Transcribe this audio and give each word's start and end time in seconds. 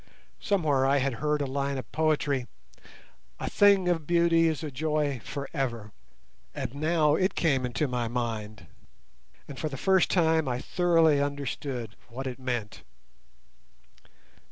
Somewhere 0.39 0.83
I 0.87 0.97
had 0.97 1.13
heard 1.21 1.43
a 1.43 1.45
line 1.45 1.77
of 1.77 1.91
poetry, 1.91 2.47
A 3.39 3.47
thing 3.47 3.87
of 3.87 4.07
beauty 4.07 4.47
is 4.47 4.63
a 4.63 4.71
joy 4.71 5.21
for 5.23 5.47
ever, 5.53 5.91
and 6.55 6.73
now 6.73 7.13
it 7.13 7.35
came 7.35 7.67
into 7.67 7.87
my 7.87 8.07
mind, 8.07 8.65
and 9.47 9.59
for 9.59 9.69
the 9.69 9.77
first 9.77 10.09
time 10.09 10.47
I 10.47 10.57
thoroughly 10.59 11.21
understood 11.21 11.95
what 12.09 12.25
it 12.25 12.39
meant. 12.39 12.81